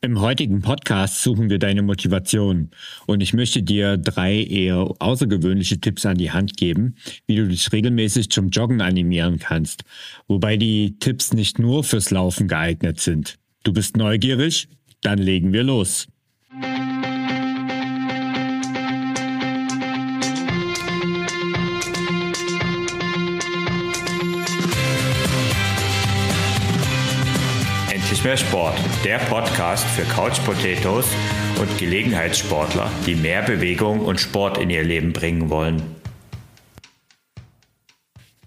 Im 0.00 0.20
heutigen 0.20 0.62
Podcast 0.62 1.22
suchen 1.22 1.50
wir 1.50 1.58
deine 1.58 1.82
Motivation 1.82 2.70
und 3.06 3.20
ich 3.20 3.34
möchte 3.34 3.62
dir 3.62 3.98
drei 3.98 4.42
eher 4.42 4.94
außergewöhnliche 4.98 5.80
Tipps 5.80 6.06
an 6.06 6.16
die 6.16 6.30
Hand 6.30 6.56
geben, 6.56 6.96
wie 7.26 7.36
du 7.36 7.46
dich 7.46 7.70
regelmäßig 7.72 8.30
zum 8.30 8.48
Joggen 8.48 8.80
animieren 8.80 9.38
kannst, 9.38 9.84
wobei 10.28 10.56
die 10.56 10.98
Tipps 10.98 11.34
nicht 11.34 11.58
nur 11.58 11.84
fürs 11.84 12.10
Laufen 12.10 12.48
geeignet 12.48 13.00
sind. 13.00 13.38
Du 13.64 13.72
bist 13.72 13.96
neugierig? 13.96 14.68
Dann 15.02 15.18
legen 15.18 15.52
wir 15.52 15.64
los. 15.64 16.06
Mehr 28.24 28.36
Sport, 28.36 28.78
der 29.04 29.18
Podcast 29.18 29.84
für 29.84 30.02
Couch 30.02 30.38
Potatoes 30.44 31.06
und 31.60 31.76
Gelegenheitssportler, 31.78 32.88
die 33.04 33.16
mehr 33.16 33.42
Bewegung 33.42 34.00
und 34.00 34.20
Sport 34.20 34.58
in 34.58 34.70
ihr 34.70 34.84
Leben 34.84 35.12
bringen 35.12 35.50
wollen. 35.50 35.82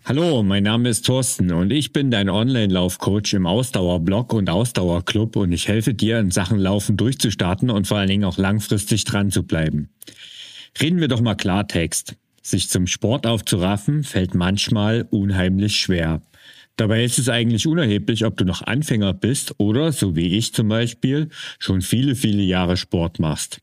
Hallo, 0.06 0.44
mein 0.44 0.64
Name 0.64 0.88
ist 0.88 1.06
Thorsten 1.06 1.52
und 1.52 1.72
ich 1.72 1.92
bin 1.92 2.10
dein 2.10 2.30
Online-Laufcoach 2.30 3.34
im 3.34 3.46
Ausdauerblog 3.46 4.32
und 4.34 4.50
Ausdauerclub 4.50 5.36
und 5.36 5.52
ich 5.52 5.68
helfe 5.68 5.94
dir 5.94 6.20
in 6.20 6.32
Sachen 6.32 6.60
Laufen 6.60 6.96
durchzustarten 6.96 7.70
und 7.70 7.86
vor 7.86 7.98
allen 7.98 8.10
Dingen 8.10 8.24
auch 8.24 8.38
langfristig 8.38 9.04
dran 9.04 9.30
zu 9.30 9.44
bleiben. 9.44 9.90
Reden 10.82 11.02
wir 11.02 11.10
doch 11.10 11.22
mal 11.22 11.36
Klartext. 11.36 12.16
Sich 12.42 12.70
zum 12.70 12.88
Sport 12.88 13.28
aufzuraffen 13.28 14.04
fällt 14.06 14.36
manchmal 14.36 15.06
unheimlich 15.10 15.78
schwer. 15.78 16.22
Dabei 16.78 17.04
ist 17.04 17.20
es 17.20 17.30
eigentlich 17.30 17.68
unerheblich, 17.68 18.26
ob 18.26 18.38
du 18.38 18.46
noch 18.46 18.62
Anfänger 18.62 19.14
bist 19.14 19.56
oder, 19.58 19.92
so 19.92 20.16
wie 20.16 20.38
ich 20.38 20.54
zum 20.54 20.68
Beispiel, 20.68 21.30
schon 21.58 21.82
viele, 21.82 22.16
viele 22.16 22.44
Jahre 22.44 22.76
Sport 22.76 23.20
machst. 23.20 23.62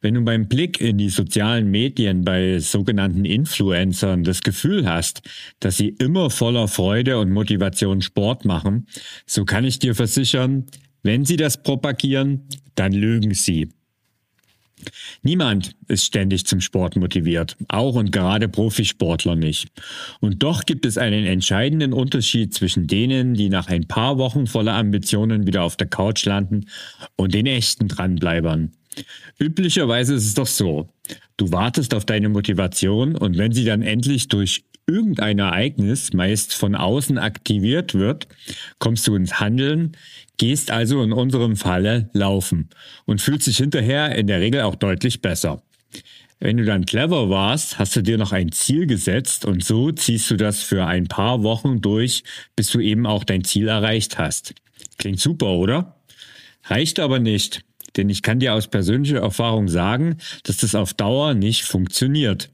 Wenn 0.00 0.14
du 0.14 0.22
beim 0.22 0.48
Blick 0.48 0.80
in 0.80 0.98
die 0.98 1.10
sozialen 1.10 1.70
Medien 1.70 2.24
bei 2.24 2.58
sogenannten 2.60 3.24
Influencern 3.24 4.24
das 4.24 4.40
Gefühl 4.40 4.88
hast, 4.88 5.22
dass 5.60 5.76
sie 5.76 5.88
immer 5.88 6.30
voller 6.30 6.66
Freude 6.66 7.18
und 7.18 7.30
Motivation 7.30 8.00
Sport 8.00 8.44
machen, 8.44 8.86
so 9.26 9.44
kann 9.44 9.64
ich 9.64 9.78
dir 9.78 9.94
versichern, 9.94 10.66
wenn 11.02 11.24
sie 11.24 11.36
das 11.36 11.62
propagieren, 11.62 12.48
dann 12.74 12.92
lügen 12.92 13.34
sie. 13.34 13.68
Niemand 15.22 15.74
ist 15.88 16.04
ständig 16.04 16.46
zum 16.46 16.60
Sport 16.60 16.96
motiviert, 16.96 17.56
auch 17.68 17.94
und 17.94 18.12
gerade 18.12 18.48
Profisportler 18.48 19.36
nicht. 19.36 19.68
Und 20.20 20.42
doch 20.42 20.64
gibt 20.64 20.86
es 20.86 20.98
einen 20.98 21.26
entscheidenden 21.26 21.92
Unterschied 21.92 22.54
zwischen 22.54 22.86
denen, 22.86 23.34
die 23.34 23.48
nach 23.48 23.68
ein 23.68 23.86
paar 23.86 24.18
Wochen 24.18 24.46
voller 24.46 24.74
Ambitionen 24.74 25.46
wieder 25.46 25.62
auf 25.62 25.76
der 25.76 25.88
Couch 25.88 26.24
landen 26.24 26.66
und 27.16 27.34
den 27.34 27.46
echten 27.46 27.88
Dranbleibern. 27.88 28.72
Üblicherweise 29.38 30.14
ist 30.14 30.26
es 30.26 30.34
doch 30.34 30.46
so, 30.46 30.88
du 31.36 31.52
wartest 31.52 31.94
auf 31.94 32.04
deine 32.04 32.28
Motivation 32.28 33.16
und 33.16 33.38
wenn 33.38 33.52
sie 33.52 33.64
dann 33.64 33.82
endlich 33.82 34.28
durch 34.28 34.64
irgendein 34.90 35.38
Ereignis, 35.38 36.12
meist 36.12 36.54
von 36.54 36.74
außen 36.74 37.18
aktiviert 37.18 37.94
wird, 37.94 38.28
kommst 38.78 39.06
du 39.06 39.14
ins 39.14 39.40
Handeln, 39.40 39.96
gehst 40.36 40.70
also 40.70 41.02
in 41.02 41.12
unserem 41.12 41.56
Falle 41.56 42.10
laufen 42.12 42.68
und 43.06 43.20
fühlst 43.20 43.46
dich 43.46 43.58
hinterher 43.58 44.14
in 44.16 44.26
der 44.26 44.40
Regel 44.40 44.62
auch 44.62 44.74
deutlich 44.74 45.22
besser. 45.22 45.62
Wenn 46.38 46.56
du 46.56 46.64
dann 46.64 46.86
clever 46.86 47.28
warst, 47.28 47.78
hast 47.78 47.94
du 47.96 48.02
dir 48.02 48.16
noch 48.16 48.32
ein 48.32 48.50
Ziel 48.50 48.86
gesetzt 48.86 49.44
und 49.44 49.62
so 49.62 49.92
ziehst 49.92 50.30
du 50.30 50.36
das 50.36 50.62
für 50.62 50.86
ein 50.86 51.06
paar 51.06 51.42
Wochen 51.42 51.82
durch, 51.82 52.24
bis 52.56 52.70
du 52.70 52.80
eben 52.80 53.06
auch 53.06 53.24
dein 53.24 53.44
Ziel 53.44 53.68
erreicht 53.68 54.18
hast. 54.18 54.54
Klingt 54.96 55.20
super, 55.20 55.48
oder? 55.48 56.00
Reicht 56.64 56.98
aber 56.98 57.18
nicht, 57.18 57.62
denn 57.96 58.08
ich 58.08 58.22
kann 58.22 58.40
dir 58.40 58.54
aus 58.54 58.68
persönlicher 58.68 59.18
Erfahrung 59.18 59.68
sagen, 59.68 60.16
dass 60.44 60.56
das 60.56 60.74
auf 60.74 60.94
Dauer 60.94 61.34
nicht 61.34 61.64
funktioniert. 61.64 62.48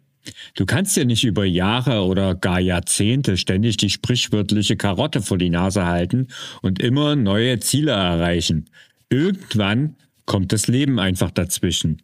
Du 0.55 0.67
kannst 0.67 0.97
ja 0.97 1.05
nicht 1.05 1.25
über 1.25 1.45
Jahre 1.45 2.05
oder 2.05 2.35
gar 2.35 2.61
Jahrzehnte 2.61 3.37
ständig 3.37 3.77
die 3.77 3.91
sprichwörtliche 3.91 4.77
Karotte 4.77 5.23
vor 5.23 5.39
die 5.39 5.51
Nase 5.51 5.87
halten 5.87 6.29
und 6.63 6.81
immer 6.81 7.17
neue 7.17 7.59
Ziele 7.61 7.93
erreichen. 7.93 8.71
Irgendwann 9.11 9.97
kommt 10.25 10.53
das 10.53 10.67
Leben 10.67 10.99
einfach 10.99 11.31
dazwischen. 11.31 12.03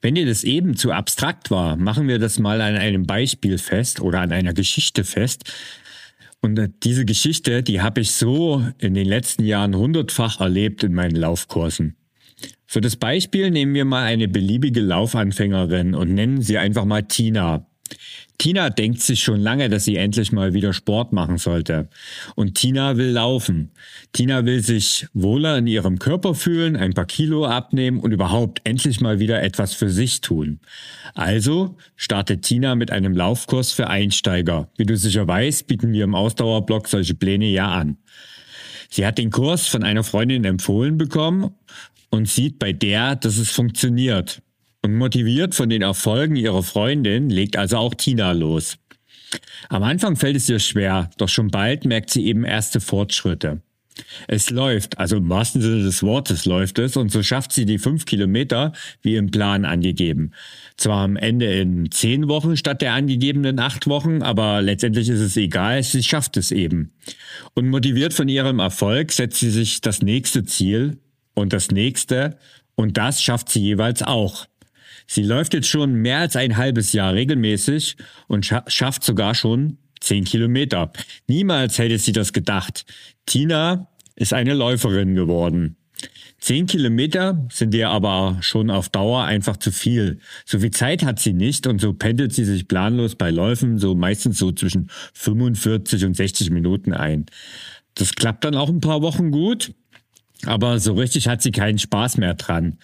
Wenn 0.00 0.14
dir 0.14 0.26
das 0.26 0.44
eben 0.44 0.76
zu 0.76 0.92
abstrakt 0.92 1.50
war, 1.50 1.76
machen 1.76 2.08
wir 2.08 2.18
das 2.18 2.38
mal 2.38 2.60
an 2.60 2.76
einem 2.76 3.04
Beispiel 3.04 3.58
fest 3.58 4.00
oder 4.00 4.20
an 4.20 4.32
einer 4.32 4.52
Geschichte 4.52 5.02
fest. 5.04 5.50
Und 6.40 6.60
diese 6.82 7.06
Geschichte, 7.06 7.62
die 7.62 7.80
habe 7.80 8.02
ich 8.02 8.12
so 8.12 8.62
in 8.78 8.92
den 8.92 9.06
letzten 9.06 9.44
Jahren 9.44 9.74
hundertfach 9.74 10.40
erlebt 10.40 10.84
in 10.84 10.92
meinen 10.92 11.16
Laufkursen. 11.16 11.96
Für 12.74 12.80
das 12.80 12.96
Beispiel 12.96 13.52
nehmen 13.52 13.72
wir 13.72 13.84
mal 13.84 14.02
eine 14.02 14.26
beliebige 14.26 14.80
Laufanfängerin 14.80 15.94
und 15.94 16.12
nennen 16.12 16.42
sie 16.42 16.58
einfach 16.58 16.84
mal 16.84 17.04
Tina. 17.04 17.64
Tina 18.36 18.68
denkt 18.68 19.00
sich 19.00 19.22
schon 19.22 19.38
lange, 19.38 19.68
dass 19.68 19.84
sie 19.84 19.94
endlich 19.94 20.32
mal 20.32 20.54
wieder 20.54 20.72
Sport 20.72 21.12
machen 21.12 21.38
sollte. 21.38 21.88
Und 22.34 22.56
Tina 22.56 22.96
will 22.96 23.10
laufen. 23.10 23.70
Tina 24.12 24.44
will 24.44 24.60
sich 24.60 25.06
wohler 25.14 25.56
in 25.58 25.68
ihrem 25.68 26.00
Körper 26.00 26.34
fühlen, 26.34 26.74
ein 26.74 26.94
paar 26.94 27.06
Kilo 27.06 27.46
abnehmen 27.46 28.00
und 28.00 28.10
überhaupt 28.10 28.60
endlich 28.64 29.00
mal 29.00 29.20
wieder 29.20 29.40
etwas 29.40 29.72
für 29.72 29.88
sich 29.88 30.20
tun. 30.20 30.58
Also 31.14 31.76
startet 31.94 32.42
Tina 32.42 32.74
mit 32.74 32.90
einem 32.90 33.14
Laufkurs 33.14 33.70
für 33.70 33.86
Einsteiger. 33.86 34.68
Wie 34.76 34.84
du 34.84 34.96
sicher 34.96 35.28
weißt, 35.28 35.68
bieten 35.68 35.92
wir 35.92 36.02
im 36.02 36.16
Ausdauerblock 36.16 36.88
solche 36.88 37.14
Pläne 37.14 37.46
ja 37.46 37.68
an. 37.68 37.98
Sie 38.90 39.06
hat 39.06 39.18
den 39.18 39.30
Kurs 39.30 39.66
von 39.66 39.82
einer 39.84 40.04
Freundin 40.04 40.44
empfohlen 40.44 40.98
bekommen 40.98 41.52
und 42.14 42.28
sieht 42.28 42.58
bei 42.58 42.72
der, 42.72 43.16
dass 43.16 43.36
es 43.38 43.50
funktioniert. 43.50 44.40
Und 44.82 44.94
motiviert 44.94 45.54
von 45.54 45.68
den 45.68 45.82
Erfolgen 45.82 46.36
ihrer 46.36 46.62
Freundin 46.62 47.28
legt 47.28 47.56
also 47.56 47.78
auch 47.78 47.94
Tina 47.94 48.32
los. 48.32 48.76
Am 49.68 49.82
Anfang 49.82 50.14
fällt 50.14 50.36
es 50.36 50.48
ihr 50.48 50.60
schwer, 50.60 51.10
doch 51.18 51.28
schon 51.28 51.48
bald 51.48 51.84
merkt 51.84 52.10
sie 52.10 52.26
eben 52.26 52.44
erste 52.44 52.80
Fortschritte. 52.80 53.62
Es 54.26 54.50
läuft, 54.50 54.98
also 54.98 55.16
im 55.16 55.28
wahrsten 55.28 55.60
Sinne 55.60 55.82
des 55.82 56.02
Wortes 56.02 56.46
läuft 56.46 56.78
es 56.80 56.96
und 56.96 57.10
so 57.10 57.22
schafft 57.22 57.52
sie 57.52 57.64
die 57.64 57.78
fünf 57.78 58.06
Kilometer 58.06 58.72
wie 59.02 59.16
im 59.16 59.30
Plan 59.30 59.64
angegeben. 59.64 60.32
Zwar 60.76 61.04
am 61.04 61.16
Ende 61.16 61.46
in 61.46 61.90
zehn 61.92 62.28
Wochen 62.28 62.56
statt 62.56 62.82
der 62.82 62.92
angegebenen 62.92 63.58
acht 63.60 63.86
Wochen, 63.86 64.22
aber 64.22 64.62
letztendlich 64.62 65.08
ist 65.08 65.20
es 65.20 65.36
egal, 65.36 65.82
sie 65.82 66.02
schafft 66.02 66.36
es 66.36 66.50
eben. 66.50 66.92
Und 67.54 67.68
motiviert 67.70 68.14
von 68.14 68.28
ihrem 68.28 68.58
Erfolg 68.58 69.12
setzt 69.12 69.38
sie 69.38 69.50
sich 69.50 69.80
das 69.80 70.02
nächste 70.02 70.44
Ziel 70.44 70.98
und 71.34 71.52
das 71.52 71.70
nächste 71.70 72.38
und 72.74 72.96
das 72.96 73.22
schafft 73.22 73.48
sie 73.48 73.60
jeweils 73.60 74.02
auch. 74.02 74.46
Sie 75.06 75.22
läuft 75.22 75.54
jetzt 75.54 75.68
schon 75.68 75.94
mehr 75.94 76.18
als 76.18 76.36
ein 76.36 76.56
halbes 76.56 76.92
Jahr 76.92 77.12
regelmäßig 77.12 77.96
und 78.26 78.46
scha 78.46 78.64
schafft 78.68 79.04
sogar 79.04 79.34
schon 79.34 79.78
zehn 80.00 80.24
Kilometer. 80.24 80.92
Niemals 81.28 81.78
hätte 81.78 81.98
sie 81.98 82.12
das 82.12 82.32
gedacht. 82.32 82.84
Tina 83.26 83.88
ist 84.16 84.32
eine 84.32 84.54
Läuferin 84.54 85.14
geworden. 85.14 85.76
Zehn 86.38 86.66
Kilometer 86.66 87.46
sind 87.50 87.74
ihr 87.74 87.88
aber 87.88 88.36
schon 88.42 88.70
auf 88.70 88.90
Dauer 88.90 89.24
einfach 89.24 89.56
zu 89.56 89.72
viel. 89.72 90.18
So 90.44 90.58
viel 90.58 90.72
Zeit 90.72 91.02
hat 91.02 91.18
sie 91.18 91.32
nicht 91.32 91.66
und 91.66 91.80
so 91.80 91.94
pendelt 91.94 92.34
sie 92.34 92.44
sich 92.44 92.68
planlos 92.68 93.14
bei 93.14 93.30
Läufen 93.30 93.78
so 93.78 93.94
meistens 93.94 94.38
so 94.38 94.52
zwischen 94.52 94.90
45 95.14 96.04
und 96.04 96.14
60 96.14 96.50
Minuten 96.50 96.92
ein. 96.92 97.26
Das 97.94 98.14
klappt 98.14 98.44
dann 98.44 98.56
auch 98.56 98.68
ein 98.68 98.80
paar 98.80 99.00
Wochen 99.00 99.30
gut, 99.30 99.72
aber 100.46 100.78
so 100.78 100.94
richtig 100.94 101.28
hat 101.28 101.42
sie 101.42 101.52
keinen 101.52 101.78
Spaß 101.78 102.18
mehr 102.18 102.34
dran. 102.34 102.78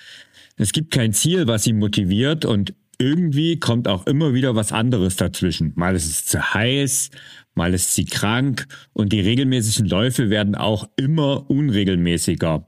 Es 0.56 0.72
gibt 0.72 0.92
kein 0.92 1.12
Ziel, 1.12 1.46
was 1.46 1.64
sie 1.64 1.72
motiviert 1.72 2.44
und 2.44 2.74
irgendwie 2.98 3.58
kommt 3.58 3.88
auch 3.88 4.06
immer 4.06 4.34
wieder 4.34 4.54
was 4.54 4.72
anderes 4.72 5.16
dazwischen. 5.16 5.72
Mal 5.74 5.96
ist 5.96 6.06
es 6.06 6.26
zu 6.26 6.54
heiß, 6.54 7.10
mal 7.54 7.72
ist 7.72 7.94
sie 7.94 8.04
krank 8.04 8.66
und 8.92 9.12
die 9.12 9.20
regelmäßigen 9.20 9.88
Läufe 9.88 10.28
werden 10.28 10.54
auch 10.54 10.88
immer 10.96 11.48
unregelmäßiger. 11.48 12.66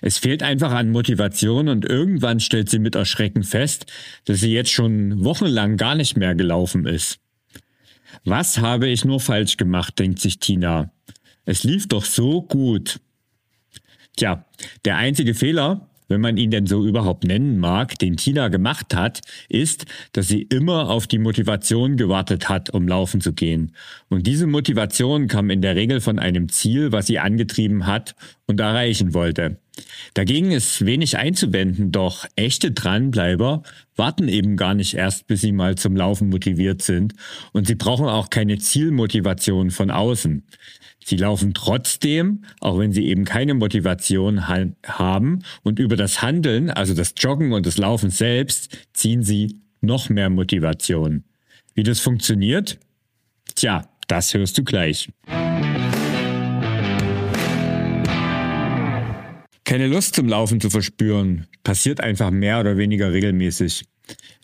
Es 0.00 0.18
fehlt 0.18 0.42
einfach 0.42 0.72
an 0.72 0.90
Motivation 0.90 1.68
und 1.68 1.84
irgendwann 1.84 2.40
stellt 2.40 2.70
sie 2.70 2.78
mit 2.78 2.94
Erschrecken 2.94 3.42
fest, 3.42 3.86
dass 4.24 4.40
sie 4.40 4.52
jetzt 4.52 4.70
schon 4.70 5.24
wochenlang 5.24 5.76
gar 5.76 5.94
nicht 5.94 6.16
mehr 6.16 6.34
gelaufen 6.34 6.86
ist. 6.86 7.20
Was 8.24 8.58
habe 8.58 8.88
ich 8.88 9.04
nur 9.04 9.20
falsch 9.20 9.56
gemacht, 9.56 9.98
denkt 9.98 10.18
sich 10.20 10.38
Tina. 10.38 10.90
Es 11.44 11.62
lief 11.64 11.88
doch 11.88 12.04
so 12.04 12.42
gut. 12.42 13.00
Tja, 14.18 14.44
der 14.84 14.96
einzige 14.96 15.32
Fehler, 15.32 15.88
wenn 16.08 16.20
man 16.20 16.38
ihn 16.38 16.50
denn 16.50 16.66
so 16.66 16.84
überhaupt 16.84 17.22
nennen 17.22 17.58
mag, 17.58 17.96
den 18.00 18.16
Tina 18.16 18.48
gemacht 18.48 18.96
hat, 18.96 19.20
ist, 19.48 19.86
dass 20.12 20.26
sie 20.26 20.42
immer 20.42 20.90
auf 20.90 21.06
die 21.06 21.20
Motivation 21.20 21.96
gewartet 21.96 22.48
hat, 22.48 22.70
um 22.70 22.88
laufen 22.88 23.20
zu 23.20 23.32
gehen. 23.32 23.76
Und 24.08 24.26
diese 24.26 24.48
Motivation 24.48 25.28
kam 25.28 25.50
in 25.50 25.62
der 25.62 25.76
Regel 25.76 26.00
von 26.00 26.18
einem 26.18 26.48
Ziel, 26.48 26.90
was 26.90 27.06
sie 27.06 27.20
angetrieben 27.20 27.86
hat 27.86 28.16
und 28.46 28.58
erreichen 28.58 29.14
wollte. 29.14 29.58
Dagegen 30.14 30.50
ist 30.50 30.84
wenig 30.84 31.16
einzuwenden, 31.16 31.92
doch 31.92 32.26
echte 32.34 32.72
Dranbleiber 32.72 33.62
warten 33.94 34.26
eben 34.26 34.56
gar 34.56 34.74
nicht 34.74 34.94
erst, 34.94 35.28
bis 35.28 35.42
sie 35.42 35.52
mal 35.52 35.76
zum 35.76 35.94
Laufen 35.94 36.28
motiviert 36.30 36.82
sind 36.82 37.14
und 37.52 37.68
sie 37.68 37.76
brauchen 37.76 38.06
auch 38.06 38.30
keine 38.30 38.58
Zielmotivation 38.58 39.70
von 39.70 39.92
außen. 39.92 40.42
Sie 41.08 41.16
laufen 41.16 41.54
trotzdem, 41.54 42.44
auch 42.60 42.78
wenn 42.78 42.92
sie 42.92 43.06
eben 43.06 43.24
keine 43.24 43.54
Motivation 43.54 44.46
haben 44.46 45.38
und 45.62 45.78
über 45.78 45.96
das 45.96 46.20
Handeln, 46.20 46.68
also 46.68 46.92
das 46.92 47.14
Joggen 47.16 47.54
und 47.54 47.64
das 47.64 47.78
Laufen 47.78 48.10
selbst, 48.10 48.76
ziehen 48.92 49.22
sie 49.22 49.56
noch 49.80 50.10
mehr 50.10 50.28
Motivation. 50.28 51.24
Wie 51.72 51.82
das 51.82 52.00
funktioniert? 52.00 52.78
Tja, 53.54 53.88
das 54.06 54.34
hörst 54.34 54.58
du 54.58 54.64
gleich. 54.64 55.08
Keine 59.64 59.86
Lust 59.86 60.14
zum 60.14 60.28
Laufen 60.28 60.60
zu 60.60 60.68
verspüren, 60.68 61.46
passiert 61.64 62.02
einfach 62.02 62.30
mehr 62.30 62.60
oder 62.60 62.76
weniger 62.76 63.14
regelmäßig. 63.14 63.86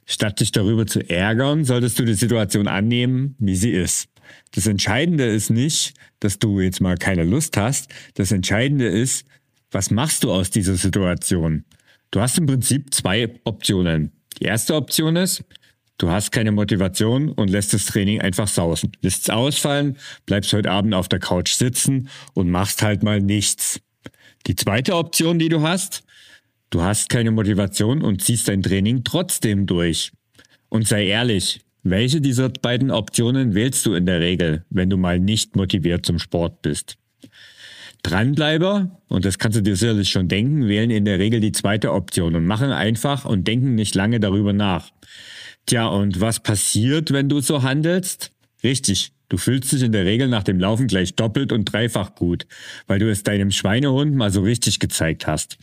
Statt 0.06 0.40
dich 0.40 0.50
darüber 0.50 0.86
zu 0.86 1.06
ärgern, 1.10 1.66
solltest 1.66 1.98
du 1.98 2.06
die 2.06 2.14
Situation 2.14 2.68
annehmen, 2.68 3.36
wie 3.38 3.54
sie 3.54 3.72
ist. 3.72 4.08
Das 4.52 4.66
Entscheidende 4.66 5.24
ist 5.26 5.50
nicht, 5.50 5.94
dass 6.20 6.38
du 6.38 6.60
jetzt 6.60 6.80
mal 6.80 6.96
keine 6.96 7.24
Lust 7.24 7.56
hast. 7.56 7.90
Das 8.14 8.32
Entscheidende 8.32 8.86
ist, 8.86 9.26
was 9.70 9.90
machst 9.90 10.24
du 10.24 10.32
aus 10.32 10.50
dieser 10.50 10.76
Situation? 10.76 11.64
Du 12.10 12.20
hast 12.20 12.38
im 12.38 12.46
Prinzip 12.46 12.94
zwei 12.94 13.28
Optionen. 13.44 14.12
Die 14.40 14.44
erste 14.44 14.74
Option 14.74 15.16
ist, 15.16 15.44
du 15.98 16.10
hast 16.10 16.30
keine 16.30 16.52
Motivation 16.52 17.30
und 17.30 17.50
lässt 17.50 17.74
das 17.74 17.86
Training 17.86 18.20
einfach 18.20 18.48
sausen. 18.48 18.92
Lässt 19.02 19.22
es 19.22 19.30
ausfallen, 19.30 19.96
bleibst 20.26 20.52
heute 20.52 20.70
Abend 20.70 20.94
auf 20.94 21.08
der 21.08 21.18
Couch 21.18 21.52
sitzen 21.52 22.08
und 22.34 22.50
machst 22.50 22.82
halt 22.82 23.02
mal 23.02 23.20
nichts. 23.20 23.80
Die 24.46 24.56
zweite 24.56 24.94
Option, 24.94 25.38
die 25.38 25.48
du 25.48 25.62
hast, 25.62 26.04
du 26.70 26.82
hast 26.82 27.08
keine 27.08 27.30
Motivation 27.30 28.02
und 28.02 28.22
ziehst 28.22 28.48
dein 28.48 28.62
Training 28.62 29.02
trotzdem 29.02 29.66
durch. 29.66 30.12
Und 30.68 30.86
sei 30.86 31.06
ehrlich, 31.06 31.60
welche 31.84 32.20
dieser 32.20 32.48
beiden 32.48 32.90
Optionen 32.90 33.54
wählst 33.54 33.86
du 33.86 33.94
in 33.94 34.06
der 34.06 34.20
Regel, 34.20 34.64
wenn 34.70 34.90
du 34.90 34.96
mal 34.96 35.20
nicht 35.20 35.54
motiviert 35.54 36.04
zum 36.04 36.18
Sport 36.18 36.62
bist? 36.62 36.96
Dranbleiber, 38.02 39.00
und 39.08 39.24
das 39.24 39.38
kannst 39.38 39.56
du 39.56 39.62
dir 39.62 39.76
sicherlich 39.76 40.10
schon 40.10 40.28
denken, 40.28 40.68
wählen 40.68 40.90
in 40.90 41.04
der 41.04 41.18
Regel 41.18 41.40
die 41.40 41.52
zweite 41.52 41.92
Option 41.92 42.34
und 42.34 42.46
machen 42.46 42.72
einfach 42.72 43.24
und 43.24 43.46
denken 43.46 43.74
nicht 43.74 43.94
lange 43.94 44.20
darüber 44.20 44.52
nach. 44.52 44.90
Tja, 45.66 45.86
und 45.86 46.20
was 46.20 46.42
passiert, 46.42 47.12
wenn 47.12 47.28
du 47.28 47.40
so 47.40 47.62
handelst? 47.62 48.32
Richtig, 48.62 49.12
Du 49.28 49.38
fühlst 49.38 49.72
dich 49.72 49.82
in 49.82 49.92
der 49.92 50.04
Regel 50.04 50.28
nach 50.28 50.42
dem 50.42 50.60
Laufen 50.60 50.86
gleich 50.86 51.16
doppelt 51.16 51.50
und 51.50 51.64
dreifach 51.64 52.14
gut, 52.14 52.46
weil 52.86 52.98
du 52.98 53.10
es 53.10 53.22
deinem 53.22 53.50
Schweinehund 53.50 54.14
mal 54.14 54.30
so 54.30 54.42
richtig 54.42 54.80
gezeigt 54.80 55.26
hast. 55.26 55.58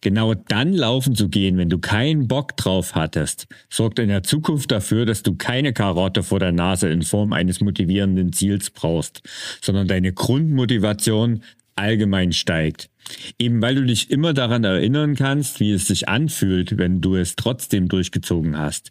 Genau 0.00 0.34
dann 0.34 0.72
laufen 0.72 1.14
zu 1.14 1.28
gehen, 1.28 1.56
wenn 1.58 1.68
du 1.68 1.78
keinen 1.78 2.28
Bock 2.28 2.56
drauf 2.56 2.94
hattest, 2.94 3.46
sorgt 3.70 3.98
in 3.98 4.08
der 4.08 4.22
Zukunft 4.22 4.70
dafür, 4.70 5.06
dass 5.06 5.22
du 5.22 5.34
keine 5.34 5.72
Karotte 5.72 6.22
vor 6.22 6.38
der 6.38 6.52
Nase 6.52 6.88
in 6.88 7.02
Form 7.02 7.32
eines 7.32 7.60
motivierenden 7.60 8.32
Ziels 8.32 8.70
brauchst, 8.70 9.22
sondern 9.62 9.88
deine 9.88 10.12
Grundmotivation 10.12 11.42
allgemein 11.76 12.32
steigt. 12.32 12.90
Eben 13.38 13.62
weil 13.62 13.76
du 13.76 13.84
dich 13.84 14.10
immer 14.10 14.34
daran 14.34 14.64
erinnern 14.64 15.14
kannst, 15.14 15.60
wie 15.60 15.70
es 15.72 15.86
sich 15.86 16.08
anfühlt, 16.08 16.76
wenn 16.76 17.00
du 17.00 17.14
es 17.14 17.36
trotzdem 17.36 17.88
durchgezogen 17.88 18.58
hast. 18.58 18.90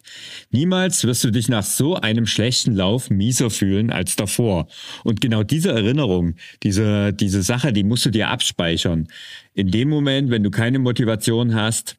Niemals 0.52 1.04
wirst 1.04 1.24
du 1.26 1.32
dich 1.32 1.50
nach 1.50 1.64
so 1.64 1.96
einem 1.96 2.26
schlechten 2.26 2.74
Lauf 2.74 3.10
mieser 3.10 3.50
fühlen 3.50 3.92
als 3.92 4.16
davor. 4.16 4.68
Und 5.04 5.20
genau 5.20 5.44
diese 5.44 5.72
Erinnerung, 5.72 6.36
diese, 6.64 7.12
diese 7.12 7.44
Sache, 7.44 7.74
die 7.74 7.84
musst 7.84 8.06
du 8.06 8.10
dir 8.10 8.30
abspeichern. 8.30 9.08
In 9.54 9.72
dem 9.72 9.90
Moment, 9.90 10.30
wenn 10.30 10.44
du 10.44 10.52
keine 10.52 10.80
Motivation 10.80 11.54
hast, 11.56 11.98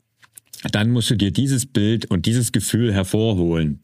dann 0.72 0.90
musst 0.90 1.10
du 1.10 1.16
dir 1.16 1.30
dieses 1.30 1.66
Bild 1.66 2.06
und 2.06 2.26
dieses 2.26 2.52
Gefühl 2.52 2.92
hervorholen. 2.92 3.80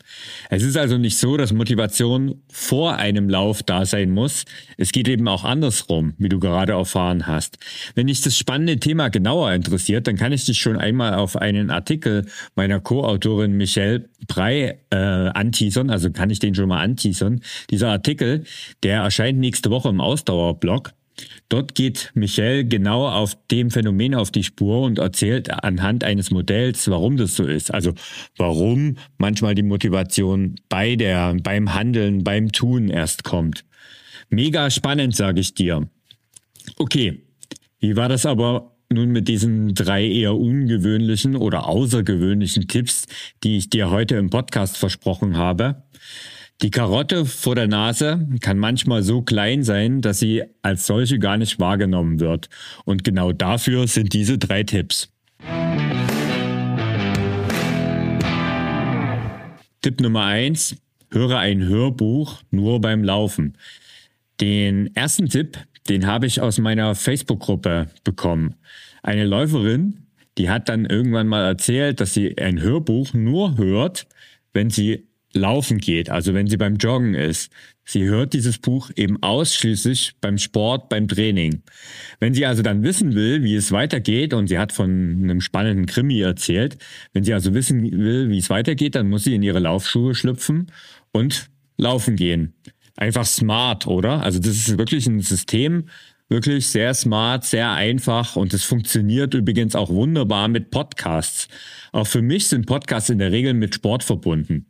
Es 0.50 0.62
ist 0.62 0.76
also 0.76 0.98
nicht 0.98 1.18
so, 1.18 1.36
dass 1.36 1.52
Motivation 1.52 2.42
vor 2.50 2.96
einem 2.96 3.28
Lauf 3.28 3.62
da 3.62 3.84
sein 3.84 4.10
muss. 4.10 4.44
Es 4.76 4.92
geht 4.92 5.08
eben 5.08 5.28
auch 5.28 5.44
andersrum, 5.44 6.14
wie 6.18 6.28
du 6.28 6.38
gerade 6.38 6.72
erfahren 6.72 7.26
hast. 7.26 7.58
Wenn 7.94 8.06
dich 8.06 8.20
das 8.20 8.36
spannende 8.36 8.78
Thema 8.78 9.08
genauer 9.08 9.52
interessiert, 9.52 10.06
dann 10.06 10.16
kann 10.16 10.32
ich 10.32 10.44
dich 10.44 10.58
schon 10.58 10.76
einmal 10.76 11.14
auf 11.14 11.36
einen 11.36 11.70
Artikel 11.70 12.26
meiner 12.54 12.80
Co-Autorin 12.80 13.52
Michelle 13.52 14.08
Brey 14.26 14.74
äh, 14.90 14.96
anteasern, 14.96 15.90
also 15.90 16.10
kann 16.10 16.30
ich 16.30 16.38
den 16.38 16.54
schon 16.54 16.68
mal 16.68 16.82
anteasern. 16.82 17.40
Dieser 17.70 17.90
Artikel, 17.90 18.44
der 18.82 19.02
erscheint 19.02 19.38
nächste 19.38 19.70
Woche 19.70 19.88
im 19.88 20.00
Ausdauerblog. 20.00 20.92
Dort 21.48 21.74
geht 21.74 22.10
Michel 22.14 22.66
genau 22.66 23.08
auf 23.08 23.36
dem 23.50 23.70
Phänomen 23.70 24.14
auf 24.14 24.30
die 24.30 24.44
Spur 24.44 24.82
und 24.82 24.98
erzählt 24.98 25.50
anhand 25.50 26.04
eines 26.04 26.30
Modells, 26.30 26.88
warum 26.88 27.16
das 27.16 27.36
so 27.36 27.44
ist. 27.44 27.72
Also 27.72 27.92
warum 28.36 28.96
manchmal 29.18 29.54
die 29.54 29.62
Motivation 29.62 30.56
bei 30.68 30.96
der, 30.96 31.34
beim 31.42 31.74
Handeln, 31.74 32.24
beim 32.24 32.52
Tun 32.52 32.88
erst 32.88 33.24
kommt. 33.24 33.64
Mega 34.30 34.70
spannend, 34.70 35.14
sage 35.14 35.40
ich 35.40 35.54
dir. 35.54 35.88
Okay, 36.76 37.22
wie 37.80 37.96
war 37.96 38.08
das 38.08 38.24
aber 38.24 38.72
nun 38.90 39.10
mit 39.10 39.28
diesen 39.28 39.74
drei 39.74 40.06
eher 40.06 40.36
ungewöhnlichen 40.36 41.36
oder 41.36 41.66
außergewöhnlichen 41.66 42.68
Tipps, 42.68 43.06
die 43.42 43.56
ich 43.56 43.70
dir 43.70 43.90
heute 43.90 44.16
im 44.16 44.30
Podcast 44.30 44.76
versprochen 44.76 45.36
habe? 45.36 45.82
Die 46.60 46.70
Karotte 46.70 47.24
vor 47.26 47.54
der 47.54 47.66
Nase 47.66 48.28
kann 48.40 48.58
manchmal 48.58 49.02
so 49.02 49.22
klein 49.22 49.64
sein, 49.64 50.00
dass 50.00 50.20
sie 50.20 50.44
als 50.62 50.86
solche 50.86 51.18
gar 51.18 51.36
nicht 51.36 51.58
wahrgenommen 51.58 52.20
wird. 52.20 52.48
Und 52.84 53.02
genau 53.02 53.32
dafür 53.32 53.88
sind 53.88 54.12
diese 54.12 54.38
drei 54.38 54.62
Tipps. 54.62 55.08
Tipp 59.80 60.00
Nummer 60.00 60.24
eins: 60.24 60.76
Höre 61.10 61.38
ein 61.38 61.64
Hörbuch 61.64 62.42
nur 62.50 62.80
beim 62.80 63.02
Laufen. 63.02 63.58
Den 64.40 64.94
ersten 64.94 65.28
Tipp, 65.28 65.58
den 65.88 66.06
habe 66.06 66.26
ich 66.26 66.40
aus 66.40 66.58
meiner 66.58 66.94
Facebook-Gruppe 66.94 67.88
bekommen. 68.04 68.54
Eine 69.02 69.24
Läuferin, 69.24 70.06
die 70.38 70.48
hat 70.48 70.68
dann 70.68 70.86
irgendwann 70.86 71.26
mal 71.26 71.44
erzählt, 71.44 72.00
dass 72.00 72.14
sie 72.14 72.38
ein 72.38 72.60
Hörbuch 72.60 73.12
nur 73.12 73.56
hört, 73.56 74.06
wenn 74.52 74.70
sie 74.70 75.08
laufen 75.34 75.78
geht, 75.78 76.10
also 76.10 76.34
wenn 76.34 76.46
sie 76.46 76.56
beim 76.56 76.76
Joggen 76.76 77.14
ist. 77.14 77.50
Sie 77.84 78.04
hört 78.04 78.32
dieses 78.32 78.58
Buch 78.58 78.90
eben 78.94 79.20
ausschließlich 79.22 80.14
beim 80.20 80.38
Sport, 80.38 80.88
beim 80.88 81.08
Training. 81.08 81.62
Wenn 82.20 82.32
sie 82.32 82.46
also 82.46 82.62
dann 82.62 82.82
wissen 82.84 83.14
will, 83.14 83.42
wie 83.42 83.56
es 83.56 83.72
weitergeht, 83.72 84.34
und 84.34 84.46
sie 84.46 84.58
hat 84.58 84.72
von 84.72 85.20
einem 85.22 85.40
spannenden 85.40 85.86
Krimi 85.86 86.20
erzählt, 86.20 86.78
wenn 87.12 87.24
sie 87.24 87.34
also 87.34 87.54
wissen 87.54 87.82
will, 87.82 88.28
wie 88.28 88.38
es 88.38 88.50
weitergeht, 88.50 88.94
dann 88.94 89.08
muss 89.08 89.24
sie 89.24 89.34
in 89.34 89.42
ihre 89.42 89.58
Laufschuhe 89.58 90.14
schlüpfen 90.14 90.70
und 91.10 91.50
laufen 91.76 92.14
gehen. 92.16 92.54
Einfach 92.96 93.26
smart, 93.26 93.86
oder? 93.86 94.22
Also 94.22 94.38
das 94.38 94.50
ist 94.50 94.78
wirklich 94.78 95.06
ein 95.06 95.20
System, 95.20 95.86
wirklich 96.28 96.68
sehr 96.68 96.94
smart, 96.94 97.44
sehr 97.44 97.70
einfach 97.72 98.36
und 98.36 98.54
es 98.54 98.64
funktioniert 98.64 99.34
übrigens 99.34 99.74
auch 99.74 99.90
wunderbar 99.90 100.48
mit 100.48 100.70
Podcasts. 100.70 101.48
Auch 101.92 102.06
für 102.06 102.22
mich 102.22 102.46
sind 102.46 102.66
Podcasts 102.66 103.10
in 103.10 103.18
der 103.18 103.32
Regel 103.32 103.54
mit 103.54 103.74
Sport 103.74 104.02
verbunden. 104.02 104.66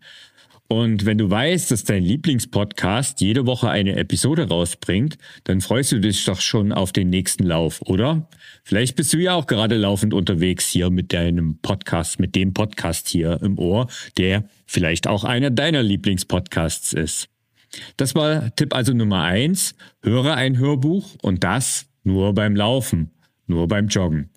Und 0.73 1.05
wenn 1.05 1.19
du 1.19 1.29
weißt, 1.29 1.71
dass 1.71 1.85
dein 1.85 2.03
Lieblingspodcast 2.03 3.21
jede 3.21 3.45
Woche 3.45 3.69
eine 3.69 3.95
Episode 3.97 4.49
rausbringt, 4.49 5.19
dann 5.45 5.61
freust 5.61 5.93
du 5.93 6.01
dich 6.01 6.25
doch 6.25 6.41
schon 6.41 6.73
auf 6.73 6.93
den 6.93 7.11
nächsten 7.11 7.45
Lauf, 7.45 7.83
oder? 7.83 8.27
Vielleicht 8.65 8.97
bist 8.97 9.13
du 9.13 9.19
ja 9.19 9.35
auch 9.35 9.47
gerade 9.47 9.77
laufend 9.77 10.15
unterwegs 10.15 10.67
hier 10.71 10.89
mit 10.89 11.13
deinem 11.13 11.59
Podcast, 11.61 12.21
mit 12.21 12.35
dem 12.35 12.55
Podcast 12.55 13.11
hier 13.11 13.39
im 13.43 13.59
Ohr, 13.59 13.87
der 14.17 14.49
vielleicht 14.65 15.09
auch 15.09 15.25
einer 15.25 15.51
deiner 15.51 15.83
Lieblingspodcasts 15.83 16.95
ist. 16.95 17.29
Das 17.99 18.15
war 18.15 18.57
Tipp 18.57 18.75
also 18.75 18.95
Nummer 18.95 19.25
eins. 19.25 19.75
Höre 20.03 20.37
ein 20.37 20.57
Hörbuch 20.57 21.17
und 21.21 21.45
das 21.45 21.85
nur 22.03 22.33
beim 22.33 22.57
Laufen, 22.57 23.11
nur 23.47 23.69
beim 23.69 23.89
Joggen. 23.89 24.31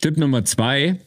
Tipp 0.00 0.16
Nummer 0.16 0.44
zwei 0.44 0.98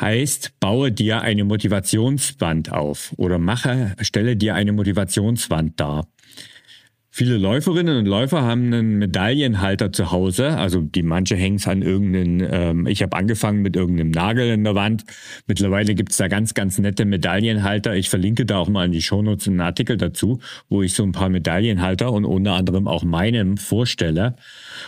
heißt, 0.00 0.60
baue 0.60 0.92
dir 0.92 1.22
eine 1.22 1.44
Motivationswand 1.44 2.72
auf 2.72 3.12
oder 3.16 3.38
mache, 3.38 3.94
stelle 4.00 4.36
dir 4.36 4.54
eine 4.54 4.72
Motivationswand 4.72 5.78
dar. 5.80 6.06
Viele 7.10 7.36
Läuferinnen 7.36 7.96
und 7.96 8.06
Läufer 8.06 8.42
haben 8.42 8.66
einen 8.66 8.98
Medaillenhalter 8.98 9.92
zu 9.92 10.12
Hause, 10.12 10.50
also 10.56 10.82
die 10.82 11.02
manche 11.02 11.34
hängen 11.34 11.56
es 11.56 11.66
an 11.66 11.82
irgendeinen, 11.82 12.46
ähm, 12.48 12.86
ich 12.86 13.02
habe 13.02 13.16
angefangen 13.16 13.62
mit 13.62 13.74
irgendeinem 13.74 14.12
Nagel 14.12 14.50
in 14.50 14.62
der 14.62 14.76
Wand. 14.76 15.04
Mittlerweile 15.48 15.96
gibt 15.96 16.12
es 16.12 16.18
da 16.18 16.28
ganz, 16.28 16.54
ganz 16.54 16.78
nette 16.78 17.06
Medaillenhalter. 17.06 17.96
Ich 17.96 18.08
verlinke 18.08 18.46
da 18.46 18.58
auch 18.58 18.68
mal 18.68 18.84
in 18.84 18.92
die 18.92 19.02
Shownotes 19.02 19.48
einen 19.48 19.60
Artikel 19.60 19.96
dazu, 19.96 20.38
wo 20.68 20.82
ich 20.82 20.92
so 20.92 21.02
ein 21.02 21.10
paar 21.10 21.28
Medaillenhalter 21.28 22.12
und 22.12 22.24
unter 22.24 22.52
anderem 22.52 22.86
auch 22.86 23.02
meinem 23.02 23.56
vorstelle. 23.56 24.36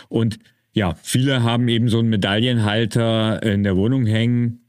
Und 0.07 0.39
ja, 0.71 0.95
viele 1.03 1.43
haben 1.43 1.67
eben 1.67 1.89
so 1.89 1.99
einen 1.99 2.09
Medaillenhalter 2.09 3.43
in 3.43 3.63
der 3.63 3.75
Wohnung 3.75 4.05
hängen, 4.05 4.60